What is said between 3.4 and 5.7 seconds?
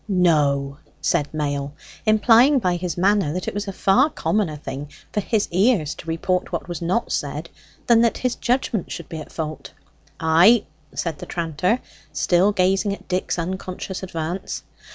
it was a far commoner thing for his